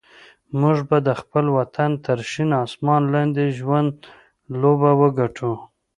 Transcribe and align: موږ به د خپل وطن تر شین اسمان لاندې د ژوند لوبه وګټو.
موږ 0.59 0.77
به 0.89 0.97
د 1.07 1.09
خپل 1.21 1.45
وطن 1.57 1.91
تر 2.05 2.19
شین 2.29 2.49
اسمان 2.65 3.01
لاندې 3.13 3.43
د 3.51 3.53
ژوند 3.57 3.93
لوبه 4.61 4.91
وګټو. 5.01 5.51